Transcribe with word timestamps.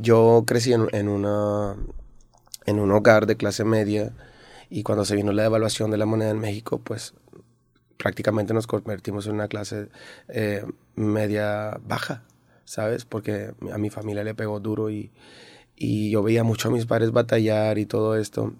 yo 0.00 0.44
crecí 0.46 0.72
en, 0.72 0.88
en, 0.92 1.08
una, 1.08 1.76
en 2.66 2.78
un 2.78 2.90
hogar 2.92 3.26
de 3.26 3.36
clase 3.36 3.64
media 3.64 4.12
y 4.68 4.82
cuando 4.82 5.04
se 5.04 5.16
vino 5.16 5.32
la 5.32 5.42
devaluación 5.42 5.90
de 5.90 5.98
la 5.98 6.06
moneda 6.06 6.30
en 6.30 6.38
México, 6.38 6.80
pues 6.82 7.14
prácticamente 7.96 8.54
nos 8.54 8.66
convertimos 8.66 9.26
en 9.26 9.34
una 9.34 9.48
clase 9.48 9.88
eh, 10.28 10.64
media 10.94 11.78
baja, 11.86 12.22
¿sabes? 12.64 13.04
Porque 13.04 13.52
a 13.72 13.78
mi 13.78 13.90
familia 13.90 14.24
le 14.24 14.34
pegó 14.34 14.60
duro 14.60 14.90
y, 14.90 15.10
y 15.76 16.10
yo 16.10 16.22
veía 16.22 16.44
mucho 16.44 16.68
a 16.68 16.70
mis 16.70 16.86
padres 16.86 17.10
batallar 17.10 17.78
y 17.78 17.86
todo 17.86 18.16
esto 18.16 18.54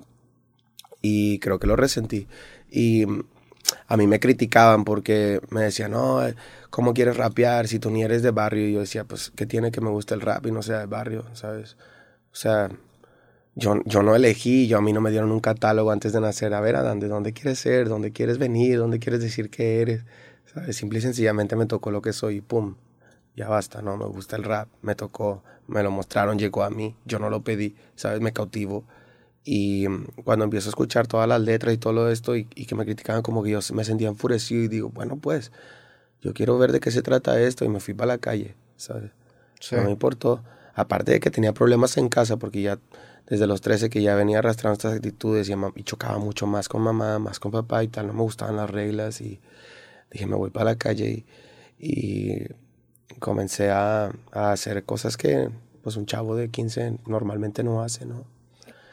y 1.02 1.38
creo 1.38 1.58
que 1.58 1.66
lo 1.66 1.76
resentí. 1.76 2.26
Y 2.70 3.06
a 3.86 3.96
mí 3.96 4.06
me 4.06 4.20
criticaban 4.20 4.84
porque 4.84 5.40
me 5.50 5.62
decían, 5.62 5.92
no, 5.92 6.20
¿cómo 6.70 6.94
quieres 6.94 7.16
rapear 7.16 7.68
si 7.68 7.78
tú 7.78 7.90
ni 7.90 8.02
eres 8.02 8.22
de 8.22 8.30
barrio? 8.30 8.66
Y 8.68 8.72
yo 8.74 8.80
decía, 8.80 9.04
pues, 9.04 9.32
¿qué 9.34 9.46
tiene 9.46 9.70
que 9.70 9.80
me 9.80 9.90
guste 9.90 10.14
el 10.14 10.20
rap 10.20 10.46
y 10.46 10.52
no 10.52 10.62
sea 10.62 10.78
de 10.80 10.86
barrio, 10.86 11.24
¿sabes? 11.34 11.76
O 12.32 12.36
sea, 12.36 12.70
yo, 13.54 13.80
yo 13.84 14.02
no 14.02 14.14
elegí, 14.14 14.68
yo 14.68 14.78
a 14.78 14.80
mí 14.80 14.92
no 14.92 15.00
me 15.00 15.10
dieron 15.10 15.32
un 15.32 15.40
catálogo 15.40 15.90
antes 15.90 16.12
de 16.12 16.20
nacer. 16.20 16.54
A 16.54 16.60
ver, 16.60 16.76
Adán, 16.76 17.00
¿de 17.00 17.08
dónde 17.08 17.32
quieres 17.32 17.58
ser? 17.58 17.88
¿Dónde 17.88 18.12
quieres 18.12 18.38
venir? 18.38 18.78
¿Dónde 18.78 18.98
quieres 18.98 19.20
decir 19.20 19.50
que 19.50 19.82
eres? 19.82 20.04
¿Sabes? 20.52 20.76
Simple 20.76 20.98
y 20.98 21.02
sencillamente 21.02 21.56
me 21.56 21.66
tocó 21.66 21.90
lo 21.90 22.02
que 22.02 22.12
soy 22.12 22.36
y 22.36 22.40
pum, 22.40 22.76
ya 23.36 23.48
basta, 23.48 23.82
¿no? 23.82 23.96
Me 23.96 24.06
gusta 24.06 24.36
el 24.36 24.44
rap, 24.44 24.68
me 24.82 24.94
tocó, 24.94 25.42
me 25.66 25.82
lo 25.82 25.90
mostraron, 25.90 26.38
llegó 26.38 26.62
a 26.64 26.70
mí, 26.70 26.96
yo 27.04 27.18
no 27.18 27.30
lo 27.30 27.42
pedí, 27.42 27.76
¿sabes? 27.96 28.20
Me 28.20 28.32
cautivo. 28.32 28.84
Y 29.44 29.88
mm, 29.88 30.22
cuando 30.24 30.44
empiezo 30.44 30.68
a 30.68 30.70
escuchar 30.70 31.06
todas 31.06 31.28
las 31.28 31.40
letras 31.40 31.74
y 31.74 31.78
todo 31.78 32.10
esto 32.10 32.36
y, 32.36 32.46
y, 32.54 32.66
que 32.66 32.74
me 32.74 32.84
criticaban 32.84 33.22
como 33.22 33.42
que 33.42 33.50
yo 33.50 33.60
me 33.74 33.84
sentía 33.84 34.08
enfurecido 34.08 34.62
y 34.62 34.68
digo, 34.68 34.90
bueno, 34.90 35.16
pues 35.16 35.52
yo 36.20 36.34
quiero 36.34 36.58
ver 36.58 36.72
de 36.72 36.80
qué 36.80 36.90
se 36.90 37.02
trata 37.02 37.40
esto 37.40 37.64
y 37.64 37.68
me 37.68 37.80
fui 37.80 37.94
para 37.94 38.14
la 38.14 38.18
calle, 38.18 38.54
¿sabes? 38.76 39.10
No 39.72 39.84
me 39.84 39.90
importó. 39.90 40.42
Aparte 40.74 41.12
de 41.12 41.20
que 41.20 41.30
tenía 41.30 41.52
problemas 41.52 41.96
en 41.96 42.08
casa 42.08 42.36
porque 42.36 42.62
ya 42.62 42.78
desde 43.26 43.46
los 43.46 43.60
13 43.60 43.90
que 43.90 44.02
ya 44.02 44.14
venía 44.14 44.38
arrastrando 44.38 44.74
estas 44.74 44.94
actitudes 44.94 45.48
y, 45.48 45.54
y 45.76 45.82
chocaba 45.84 46.18
mucho 46.18 46.46
más 46.46 46.68
con 46.68 46.82
mamá, 46.82 47.18
más 47.18 47.38
con 47.38 47.52
papá 47.52 47.84
y 47.84 47.88
tal, 47.88 48.08
no 48.08 48.12
me 48.12 48.22
gustaban 48.22 48.56
las 48.56 48.70
reglas 48.70 49.20
y 49.20 49.40
dije, 50.10 50.26
me 50.26 50.36
voy 50.36 50.50
para 50.50 50.66
la 50.66 50.76
calle 50.76 51.24
y, 51.78 51.86
y 51.86 52.48
comencé 53.18 53.70
a, 53.70 54.12
a 54.32 54.52
hacer 54.52 54.84
cosas 54.84 55.16
que 55.16 55.50
pues 55.82 55.96
un 55.96 56.06
chavo 56.06 56.36
de 56.36 56.48
15 56.48 56.98
normalmente 57.06 57.62
no 57.62 57.82
hace, 57.82 58.04
¿no? 58.04 58.24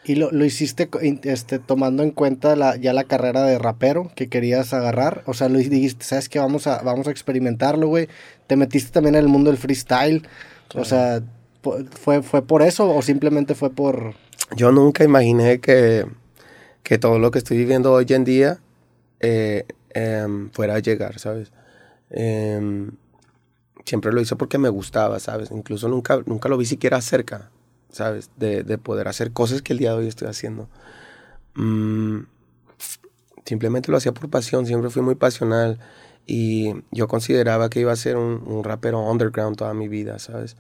¿Y 0.08 0.16
lo, 0.16 0.32
lo, 0.32 0.46
hiciste 0.46 0.90
este, 1.24 1.60
tomando 1.60 2.02
en 2.02 2.12
cuenta 2.12 2.56
la, 2.56 2.78
ya 2.78 2.94
la 2.94 3.04
carrera 3.04 3.44
de 3.44 3.60
rapero 3.60 4.10
que 4.16 4.30
querías 4.30 4.74
agarrar? 4.74 5.22
O 5.26 5.34
sea, 5.34 5.50
lo 5.50 5.60
dijiste, 5.60 6.06
¿sabes 6.06 6.30
qué? 6.30 6.40
Vamos 6.40 6.66
a, 6.66 6.82
vamos 6.82 7.08
a 7.08 7.12
experimentarlo, 7.12 7.90
güey. 7.90 8.08
Te 8.48 8.56
metiste 8.56 8.92
también 8.92 9.16
en 9.16 9.26
el 9.26 9.28
mundo 9.28 9.52
del 9.52 9.60
freestyle. 9.60 10.22
Claro. 10.70 10.82
O 10.82 10.86
sea, 10.86 11.22
¿fue, 11.92 12.24
¿fue 12.24 12.42
por 12.42 12.62
eso 12.62 12.90
o 12.90 13.02
simplemente 13.02 13.54
fue 13.54 13.70
por...? 13.70 14.14
Yo 14.56 14.72
nunca 14.72 15.04
imaginé 15.04 15.60
que, 15.60 16.06
que 16.84 16.98
todo 16.98 17.20
lo 17.20 17.30
que 17.30 17.40
estoy 17.40 17.58
viviendo 17.58 17.92
hoy 17.92 18.06
en 18.08 18.24
día 18.24 18.60
eh, 19.20 19.66
eh, 19.94 20.26
fuera 20.54 20.76
a 20.76 20.80
llegar, 20.80 21.20
¿sabes? 21.20 21.52
Eh, 22.12 22.88
siempre 23.84 24.14
lo 24.14 24.22
hice 24.22 24.38
porque 24.38 24.58
me 24.58 24.70
gustaba, 24.70 25.20
¿sabes? 25.20 25.52
Incluso 25.52 25.90
nunca, 25.90 26.22
nunca 26.26 26.48
lo 26.48 26.58
vi 26.58 26.66
siquiera 26.66 27.02
cerca. 27.02 27.52
¿Sabes? 27.90 28.30
De, 28.38 28.64
de, 28.64 28.78
poder 28.78 29.08
hacer 29.08 29.32
cosas 29.32 29.62
que 29.62 29.74
el 29.74 29.80
día 29.80 29.92
de 29.92 29.98
hoy 29.98 30.08
estoy 30.08 30.28
haciendo. 30.28 30.70
Mm, 31.56 32.22
simplemente 33.46 33.92
lo 33.92 33.98
hacía 33.98 34.14
por 34.14 34.30
pasión, 34.30 34.66
siempre 34.66 34.90
fui 34.90 35.02
muy 35.02 35.16
pasional 35.16 35.80
y 36.26 36.74
yo 36.92 37.08
consideraba 37.08 37.70
que 37.70 37.80
iba 37.80 37.92
a 37.92 37.96
ser 37.96 38.18
un, 38.18 38.44
un 38.46 38.64
rapero 38.64 39.00
underground 39.00 39.58
toda 39.58 39.74
mi 39.74 39.88
vida, 39.88 40.20
¿sabes? 40.20 40.58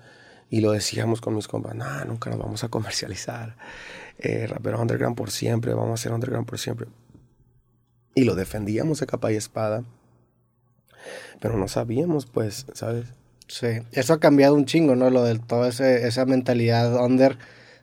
Y 0.49 0.61
lo 0.61 0.71
decíamos 0.71 1.19
con 1.19 1.35
mis 1.35 1.47
compas, 1.47 1.75
no, 1.75 2.05
nunca 2.05 2.29
nos 2.29 2.39
vamos 2.39 2.63
a 2.63 2.69
comercializar. 2.69 3.57
Eh, 4.19 4.47
rapero 4.47 4.81
underground 4.81 5.15
por 5.15 5.29
siempre, 5.29 5.73
vamos 5.73 5.99
a 5.99 6.03
ser 6.03 6.13
underground 6.13 6.47
por 6.47 6.57
siempre. 6.57 6.87
Y 8.15 8.23
lo 8.23 8.33
defendíamos 8.35 9.01
a 9.01 9.05
capa 9.05 9.31
y 9.31 9.35
espada. 9.35 9.83
Pero 11.39 11.57
no 11.57 11.67
sabíamos, 11.67 12.25
pues, 12.25 12.65
¿sabes? 12.73 13.13
Sí, 13.47 13.67
eso 13.93 14.13
ha 14.13 14.19
cambiado 14.19 14.55
un 14.55 14.65
chingo, 14.65 14.95
¿no? 14.95 15.09
Lo 15.09 15.23
de 15.23 15.39
toda 15.39 15.69
esa 15.69 16.25
mentalidad 16.25 17.03
under 17.03 17.37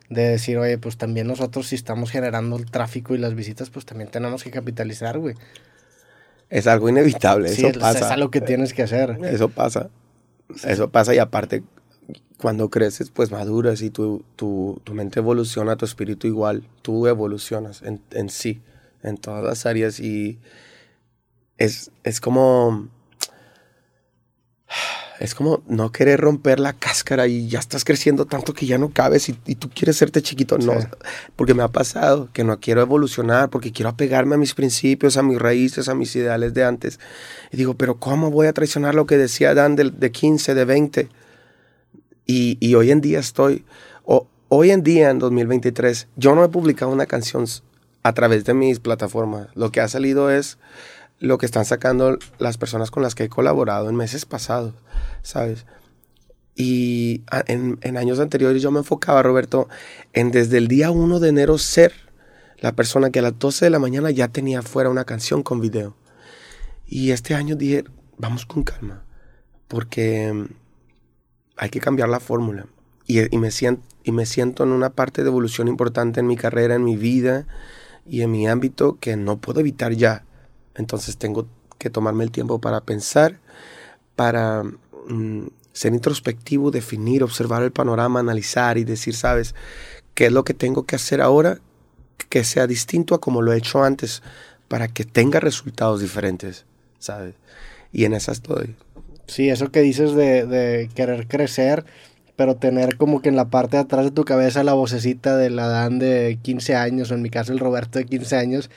de 0.09 0.23
decir, 0.23 0.57
oye, 0.57 0.77
pues 0.77 0.97
también 0.97 1.27
nosotros 1.27 1.67
si 1.67 1.75
estamos 1.75 2.11
generando 2.11 2.57
el 2.57 2.69
tráfico 2.69 3.15
y 3.15 3.17
las 3.17 3.33
visitas, 3.33 3.69
pues 3.69 3.85
también 3.85 4.09
tenemos 4.11 4.43
que 4.43 4.51
capitalizar, 4.51 5.17
güey. 5.17 5.35
Es 6.49 6.67
algo 6.67 6.89
inevitable, 6.89 7.49
sí, 7.49 7.65
eso 7.65 7.79
pasa. 7.79 7.99
Es 7.99 8.05
algo 8.05 8.29
que 8.29 8.41
tienes 8.41 8.73
que 8.73 8.83
hacer. 8.83 9.17
Eso 9.23 9.49
pasa. 9.49 9.89
Eso 10.63 10.89
pasa 10.91 11.15
y 11.15 11.17
aparte, 11.17 11.63
cuando 12.37 12.69
creces, 12.69 13.09
pues 13.09 13.31
maduras 13.31 13.81
y 13.81 13.89
tu, 13.89 14.23
tu, 14.35 14.79
tu 14.83 14.93
mente 14.93 15.19
evoluciona, 15.19 15.75
tu 15.75 15.85
espíritu 15.85 16.27
igual, 16.27 16.63
tú 16.83 17.07
evolucionas 17.07 17.81
en, 17.81 17.99
en 18.11 18.29
sí, 18.29 18.61
en 19.01 19.17
todas 19.17 19.43
las 19.43 19.65
áreas 19.65 19.99
y 19.99 20.37
es, 21.57 21.89
es 22.03 22.21
como 22.21 22.89
es 25.19 25.33
como 25.33 25.63
no 25.67 25.91
querer 25.91 26.19
romper 26.19 26.59
la 26.59 26.73
cáscara 26.73 27.27
y 27.27 27.47
ya 27.47 27.59
estás 27.59 27.85
creciendo 27.85 28.25
tanto 28.25 28.53
que 28.53 28.65
ya 28.65 28.77
no 28.77 28.89
cabes 28.91 29.29
y, 29.29 29.37
y 29.45 29.55
tú 29.55 29.69
quieres 29.69 29.97
serte 29.97 30.21
chiquito. 30.21 30.57
No, 30.57 30.79
sí. 30.79 30.87
porque 31.35 31.53
me 31.53 31.63
ha 31.63 31.69
pasado 31.69 32.29
que 32.33 32.43
no 32.43 32.59
quiero 32.59 32.81
evolucionar, 32.81 33.49
porque 33.49 33.71
quiero 33.71 33.89
apegarme 33.89 34.35
a 34.35 34.37
mis 34.37 34.53
principios, 34.53 35.17
a 35.17 35.23
mis 35.23 35.39
raíces, 35.39 35.87
a 35.87 35.95
mis 35.95 36.15
ideales 36.15 36.53
de 36.53 36.63
antes. 36.63 36.99
Y 37.51 37.57
digo, 37.57 37.75
pero 37.75 37.95
¿cómo 37.95 38.31
voy 38.31 38.47
a 38.47 38.53
traicionar 38.53 38.95
lo 38.95 39.05
que 39.05 39.17
decía 39.17 39.53
Dan 39.53 39.75
de, 39.75 39.91
de 39.91 40.11
15, 40.11 40.53
de 40.53 40.65
20? 40.65 41.09
Y, 42.25 42.57
y 42.59 42.75
hoy 42.75 42.91
en 42.91 43.01
día 43.01 43.19
estoy, 43.19 43.63
o, 44.03 44.27
hoy 44.49 44.71
en 44.71 44.83
día, 44.83 45.09
en 45.09 45.19
2023, 45.19 46.07
yo 46.15 46.35
no 46.35 46.43
he 46.43 46.49
publicado 46.49 46.91
una 46.91 47.05
canción 47.05 47.45
a 48.03 48.13
través 48.13 48.45
de 48.45 48.53
mis 48.53 48.79
plataformas. 48.79 49.47
Lo 49.55 49.71
que 49.71 49.81
ha 49.81 49.87
salido 49.87 50.29
es 50.29 50.57
lo 51.19 51.37
que 51.37 51.45
están 51.45 51.65
sacando 51.65 52.17
las 52.39 52.57
personas 52.57 52.91
con 52.91 53.03
las 53.03 53.15
que 53.15 53.25
he 53.25 53.29
colaborado 53.29 53.89
en 53.89 53.95
meses 53.95 54.25
pasados, 54.25 54.73
¿sabes? 55.21 55.65
Y 56.55 57.23
en, 57.47 57.97
años 57.97 58.19
anteriores 58.19 58.61
yo 58.61 58.71
me 58.71 58.79
enfocaba, 58.79 59.21
Roberto, 59.21 59.67
en 60.13 60.31
desde 60.31 60.57
el 60.57 60.67
día 60.67 60.91
1 60.91 61.19
de 61.19 61.29
enero 61.29 61.57
ser 61.57 61.93
la 62.59 62.73
persona 62.73 63.09
que 63.09 63.19
a 63.19 63.23
las 63.23 63.37
12 63.37 63.65
de 63.65 63.71
la 63.71 63.79
mañana 63.79 64.09
ya 64.11 64.29
tenía 64.29 64.61
fuera 64.61 64.89
una 64.89 65.03
canción 65.03 65.43
con 65.43 65.59
video. 65.59 65.95
Y 66.85 67.11
este 67.11 67.35
año 67.35 67.55
dije, 67.55 67.83
vamos 68.17 68.45
con 68.45 68.63
calma, 68.63 69.03
porque 69.67 70.47
hay 71.57 71.69
que 71.69 71.79
cambiar 71.81 72.09
la 72.09 72.21
fórmula. 72.21 72.67
Y, 73.07 73.37
me 73.37 73.51
siento, 73.51 73.83
y 74.03 74.11
me 74.11 74.25
siento 74.25 74.63
en 74.63 74.69
una 74.69 74.91
parte 74.91 75.23
de 75.23 75.29
evolución 75.29 75.67
importante 75.67 76.21
en 76.21 76.27
mi 76.27 76.37
carrera, 76.37 76.75
en 76.75 76.83
mi 76.83 76.95
vida 76.95 77.45
y 78.05 78.21
en 78.21 78.31
mi 78.31 78.47
ámbito 78.47 78.97
que 78.99 79.15
no 79.15 79.37
puedo 79.37 79.59
evitar 79.59 79.93
ya 79.93 80.24
entonces 80.75 81.17
tengo 81.17 81.47
que 81.77 81.89
tomarme 81.89 82.23
el 82.23 82.31
tiempo 82.31 82.59
para 82.59 82.81
pensar, 82.81 83.39
para 84.15 84.63
mm, 84.63 85.47
ser 85.73 85.93
introspectivo, 85.93 86.71
definir, 86.71 87.23
observar 87.23 87.63
el 87.63 87.71
panorama, 87.71 88.19
analizar 88.19 88.77
y 88.77 88.83
decir, 88.83 89.15
sabes, 89.15 89.55
qué 90.13 90.27
es 90.27 90.31
lo 90.31 90.43
que 90.43 90.53
tengo 90.53 90.85
que 90.85 90.95
hacer 90.95 91.21
ahora 91.21 91.59
que 92.29 92.43
sea 92.43 92.67
distinto 92.67 93.15
a 93.15 93.21
como 93.21 93.41
lo 93.41 93.53
he 93.53 93.57
hecho 93.57 93.83
antes 93.83 94.23
para 94.67 94.87
que 94.87 95.03
tenga 95.03 95.39
resultados 95.39 96.01
diferentes, 96.01 96.65
¿sabes? 96.99 97.35
Y 97.91 98.05
en 98.05 98.13
esa 98.13 98.31
estoy. 98.31 98.75
Sí, 99.27 99.49
eso 99.49 99.71
que 99.71 99.81
dices 99.81 100.15
de, 100.15 100.45
de 100.45 100.89
querer 100.93 101.27
crecer, 101.27 101.85
pero 102.35 102.55
tener 102.55 102.97
como 102.97 103.21
que 103.21 103.29
en 103.29 103.35
la 103.35 103.49
parte 103.49 103.77
de 103.77 103.83
atrás 103.83 104.05
de 104.05 104.11
tu 104.11 104.23
cabeza 104.23 104.63
la 104.63 104.73
vocecita 104.73 105.37
del 105.37 105.57
Adán 105.59 105.99
de 105.99 106.39
15 106.41 106.75
años, 106.75 107.11
o 107.11 107.15
en 107.15 107.21
mi 107.21 107.29
caso 107.29 107.53
el 107.53 107.59
Roberto 107.59 107.99
de 107.99 108.05
15 108.05 108.35
años, 108.35 108.69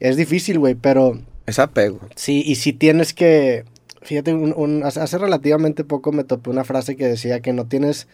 es 0.00 0.16
difícil, 0.16 0.58
güey, 0.58 0.74
pero 0.74 1.18
es 1.48 1.58
apego. 1.58 2.00
Sí, 2.14 2.42
y 2.44 2.56
si 2.56 2.72
tienes 2.72 3.14
que. 3.14 3.64
Fíjate, 4.02 4.32
un, 4.32 4.54
un, 4.56 4.84
hace 4.84 5.18
relativamente 5.18 5.82
poco 5.82 6.12
me 6.12 6.24
topé 6.24 6.50
una 6.50 6.64
frase 6.64 6.96
que 6.96 7.06
decía 7.06 7.40
que 7.40 7.52
no 7.52 7.66
tienes, 7.66 8.06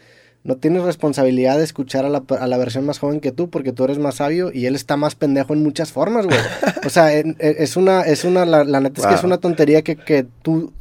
no 0.43 0.57
tienes 0.57 0.83
responsabilidad 0.83 1.59
de 1.59 1.65
escuchar 1.65 2.05
a 2.05 2.09
la, 2.09 2.25
a 2.41 2.47
la, 2.47 2.57
versión 2.57 2.87
más 2.87 2.99
joven 2.99 3.21
que 3.21 3.33
tú 3.33 3.51
porque 3.51 3.73
tú 3.73 3.85
eres 3.85 3.99
más 3.99 4.17
sabio 4.17 4.51
y 4.53 4.67
él 4.67 4.75
está 4.75 4.97
más 4.97 5.15
pendejo 5.15 5.53
en 5.53 5.63
muchas 5.63 5.93
formas, 5.93 6.27
güey. 6.27 6.39
O 6.87 6.91
sea, 6.91 7.13
es 7.13 7.77
una, 7.77 8.03
es 8.03 8.25
una, 8.25 8.45
la, 8.45 8.65
la 8.65 8.81
neta 8.81 9.03
wow. 9.03 9.05
es 9.05 9.15
que 9.15 9.19
es 9.19 9.25
una 9.25 9.39
tontería 9.39 9.83
que, 9.83 9.97
que 9.97 10.27
tú 10.43 10.73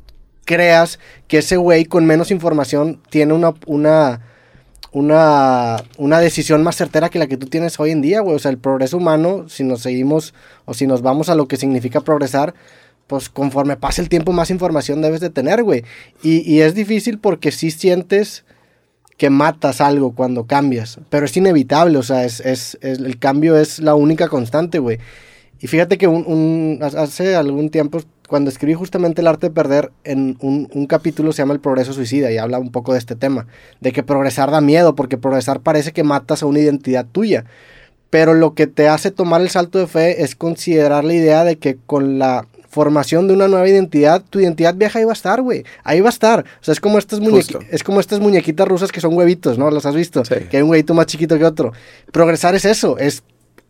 creas 0.46 1.00
que 1.28 1.40
ese 1.40 1.58
güey 1.58 1.86
con 1.86 2.06
menos 2.06 2.32
información 2.32 3.00
tiene 3.10 3.34
una, 3.34 3.54
una, 3.66 4.22
una, 4.94 5.78
una 5.98 6.20
decisión 6.20 6.64
más 6.64 6.78
certera 6.78 7.10
que 7.10 7.20
la 7.20 7.28
que 7.28 7.38
tú 7.38 7.48
tienes 7.48 7.80
hoy 7.80 7.92
en 7.92 8.02
día, 8.02 8.22
güey. 8.22 8.36
O 8.36 8.40
sea, 8.40 8.52
el 8.52 8.60
progreso 8.60 8.98
humano, 8.98 9.50
si 9.50 9.64
nos 9.64 9.82
seguimos 9.82 10.34
o 10.66 10.74
si 10.74 10.88
nos 10.88 11.02
vamos 11.02 11.30
a 11.30 11.36
lo 11.36 11.48
que 11.48 11.58
significa 11.58 12.02
progresar, 12.02 12.54
pues 13.08 13.30
conforme 13.30 13.76
pasa 13.76 14.02
el 14.02 14.10
tiempo, 14.10 14.32
más 14.32 14.50
información 14.50 15.02
debes 15.02 15.20
de 15.20 15.30
tener, 15.30 15.64
güey. 15.64 15.84
Y, 16.22 16.50
y 16.50 16.62
es 16.62 16.76
difícil 16.76 17.20
porque 17.20 17.52
sí 17.52 17.72
sientes 17.72 18.46
que 19.18 19.30
matas 19.30 19.82
algo 19.82 20.14
cuando 20.16 20.46
cambias, 20.46 21.00
pero 21.10 21.26
es 21.26 21.38
inevitable, 21.38 21.98
o 21.98 22.04
sea, 22.04 22.26
es, 22.26 22.40
es, 22.40 22.78
el 22.82 23.20
cambio 23.20 23.58
es 23.58 23.80
la 23.80 23.96
única 23.96 24.28
constante, 24.28 24.80
güey. 24.80 25.00
Y 25.60 25.68
fíjate 25.68 25.98
que 25.98 26.08
hace 26.98 27.36
algún 27.36 27.70
tiempo 27.70 28.02
cuando 28.28 28.50
escribí 28.50 28.74
justamente 28.74 29.22
El 29.22 29.28
arte 29.28 29.48
de 29.48 29.54
perder, 29.54 29.92
en 30.04 30.38
un, 30.40 30.70
un, 30.74 30.86
capítulo 30.88 31.32
se 31.32 31.42
llama 31.42 31.54
El 31.54 31.60
progreso 31.60 31.94
suicida 31.94 32.32
y 32.32 32.38
habla 32.38 32.60
un 32.60 32.72
poco 32.72 32.94
de 32.94 33.00
este 33.00 33.16
tema, 33.16 33.48
de 33.82 33.92
que 33.92 34.04
progresar 34.04 34.52
da 34.52 34.62
miedo, 34.62 34.96
porque 34.96 35.18
progresar 35.18 35.60
parece 35.60 35.92
que 35.92 36.04
matas 36.04 36.44
a 36.44 36.46
una 36.46 36.60
identidad 36.60 37.06
tuya. 37.12 37.46
Pero 38.10 38.34
lo 38.34 38.54
que 38.54 38.68
te 38.68 38.88
hace 38.88 39.10
tomar 39.12 39.42
el 39.42 39.50
salto 39.50 39.80
de 39.80 39.88
fe 39.88 40.24
es 40.24 40.36
considerar 40.36 41.04
la 41.04 41.14
idea 41.14 41.44
de 41.44 41.58
que 41.58 41.78
con 41.86 42.20
la 42.20 42.46
formación 42.74 43.28
de 43.28 43.36
una 43.36 43.48
nueva 43.48 43.70
identidad, 43.70 44.24
tu 44.30 44.40
identidad 44.40 44.76
vieja 44.76 45.00
ahí 45.00 45.06
va 45.06 45.12
a 45.12 45.14
estar, 45.14 45.42
güey. 45.42 45.64
Ahí 45.84 46.02
va 46.02 46.10
a 46.10 46.10
estar. 46.10 46.40
O 46.42 46.64
sea, 46.64 46.74
es 46.74 46.80
como 46.80 46.98
estas 46.98 47.20
muñequitas, 47.20 47.64
es 47.70 47.84
como 47.84 48.00
estas 48.00 48.20
muñequitas 48.20 48.68
rusas 48.68 48.92
que 48.92 49.00
son 49.00 49.16
huevitos, 49.16 49.58
¿no? 49.58 49.70
¿Las 49.72 49.86
has 49.86 49.96
visto? 49.96 50.24
Que 50.24 50.58
hay 50.58 50.64
un 50.64 50.70
huevito 50.70 50.94
más 50.94 51.06
chiquito 51.06 51.38
que 51.38 51.46
otro. 51.46 51.72
Progresar 52.12 52.56
es 52.56 52.66
eso, 52.66 52.98
es 52.98 53.24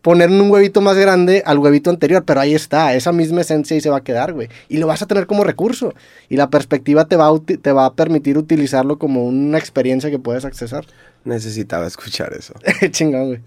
poner 0.04 0.30
un 0.30 0.52
huevito 0.52 0.82
más 0.82 0.98
grande 0.98 1.42
al 1.46 1.58
huevito 1.58 1.90
anterior, 1.90 2.26
pero 2.26 2.42
ahí 2.42 2.54
está, 2.54 2.94
esa 2.94 3.14
misma 3.14 3.42
esencia 3.42 3.76
y 3.76 3.82
se 3.82 3.90
va 3.90 3.98
a 3.98 4.04
quedar, 4.04 4.34
güey. 4.34 4.50
Y 4.68 4.78
lo 4.78 4.86
vas 4.86 5.02
a 5.02 5.08
tener 5.08 5.26
como 5.26 5.46
recurso. 5.46 5.94
Y 6.28 6.36
la 6.36 6.50
perspectiva 6.50 7.06
te 7.06 7.16
va 7.16 7.30
a, 7.30 7.40
te 7.40 7.72
va 7.72 7.86
a 7.86 7.94
permitir 7.94 8.38
utilizarlo 8.38 9.00
como 9.00 9.26
una 9.26 9.58
experiencia 9.58 10.12
que 10.12 10.20
puedes 10.20 10.44
accesar. 10.44 10.86
Necesitaba 11.24 11.88
escuchar 11.88 12.34
eso. 12.34 12.54
Chingón, 12.92 13.28
güey. 13.28 13.40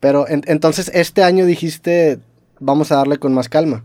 Pero 0.00 0.26
entonces 0.28 0.90
este 0.92 1.22
año 1.22 1.46
dijiste, 1.46 2.18
vamos 2.58 2.90
a 2.90 2.96
darle 2.96 3.18
con 3.18 3.32
más 3.32 3.48
calma. 3.48 3.84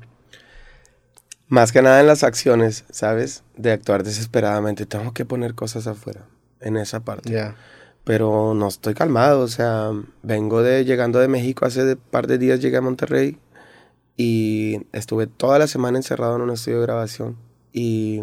Más 1.48 1.72
que 1.72 1.84
nada 1.84 2.00
en 2.00 2.08
las 2.08 2.24
acciones, 2.24 2.86
¿sabes? 2.90 3.44
De 3.56 3.72
actuar 3.72 4.04
desesperadamente. 4.04 4.88
Tengo 4.88 5.14
que 5.14 5.26
poner 5.26 5.54
cosas 5.54 5.86
afuera, 5.86 6.22
en 6.60 6.76
esa 6.76 7.02
parte. 7.02 7.32
Ya 7.32 7.56
pero 8.04 8.54
no 8.54 8.68
estoy 8.68 8.94
calmado, 8.94 9.42
o 9.42 9.48
sea, 9.48 9.92
vengo 10.22 10.62
de 10.62 10.86
llegando 10.86 11.20
de 11.20 11.28
México 11.28 11.66
hace 11.66 11.94
un 11.94 11.98
par 12.12 12.28
de 12.28 12.38
días 12.38 12.60
llegué 12.60 12.78
a 12.78 12.82
Monterrey 12.82 13.38
y 14.18 14.82
estuve 14.92 15.28
toda 15.28 15.60
la 15.60 15.68
semana 15.68 15.98
encerrado 15.98 16.36
en 16.36 16.42
un 16.44 16.52
estudio 16.52 16.80
de 16.80 16.86
grabación 16.86 17.38
y 17.72 18.22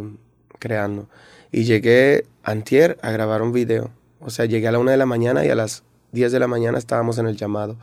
creando. 0.59 1.09
Y 1.50 1.65
llegué 1.65 2.27
antier 2.44 2.99
a 3.03 3.11
grabar 3.11 3.43
un 3.43 3.53
video. 3.53 3.91
O 4.21 4.31
sea, 4.31 4.44
llegué 4.44 4.69
a 4.69 4.73
la 4.73 4.79
una 4.79 4.93
de 4.93 4.97
la 4.97 5.06
mañana 5.06 5.44
y 5.44 5.49
a 5.49 5.55
las 5.55 5.83
10 6.12 6.31
de 6.33 6.41
la 6.41 6.47
mañana 6.47 6.79
estábamos 6.79 7.19
en 7.19 7.26
el 7.26 7.37
llamado. 7.37 7.76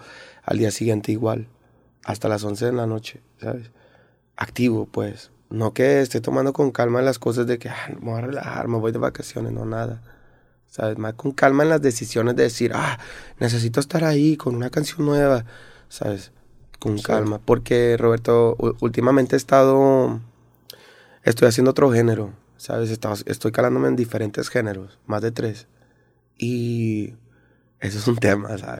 Al 0.44 0.58
día 0.58 0.72
siguiente 0.72 1.12
igual, 1.12 1.48
hasta 2.06 2.30
las 2.30 2.44
11 2.44 2.68
de 2.68 2.72
la 2.74 2.88
noche, 2.88 3.22
¿sabes? 3.42 3.72
Activo, 4.38 4.86
pues. 4.86 5.32
No 5.50 5.74
que 5.74 6.02
esté 6.02 6.22
tomando 6.22 6.54
con 6.54 6.72
calma 6.72 7.02
las 7.02 7.20
cosas 7.20 7.48
de 7.48 7.58
que 7.58 7.70
ah, 7.70 7.90
me 8.00 8.12
voy 8.12 8.20
a 8.20 8.22
relajar, 8.22 8.68
me 8.68 8.78
voy 8.78 8.92
de 8.92 9.00
vacaciones, 9.00 9.52
no 9.52 9.66
nada. 9.66 10.02
¿Sabes? 10.70 10.98
Más 10.98 11.14
con 11.14 11.32
calma 11.32 11.64
en 11.64 11.70
las 11.70 11.82
decisiones 11.82 12.36
de 12.36 12.44
decir, 12.44 12.72
ah, 12.74 13.00
necesito 13.40 13.80
estar 13.80 14.04
ahí 14.04 14.38
con 14.38 14.56
una 14.56 14.70
canción 14.70 15.06
nueva, 15.06 15.46
¿sabes? 15.90 16.32
Con 16.80 17.00
calma. 17.00 17.40
Porque, 17.44 17.98
Roberto, 17.98 18.56
últimamente 18.80 19.36
he 19.36 19.38
estado, 19.38 20.20
estoy 21.24 21.48
haciendo 21.48 21.72
otro 21.72 21.92
género, 21.92 22.34
¿sabes? 22.58 22.98
estoy 23.26 23.52
calándome 23.52 23.88
en 23.88 23.96
diferentes 23.96 24.50
géneros, 24.50 25.00
más 25.06 25.22
de 25.22 25.32
tres. 25.32 25.68
Y 26.38 27.16
eso 27.80 27.98
es 27.98 28.08
un 28.08 28.16
tema, 28.18 28.58
¿sabes? 28.58 28.76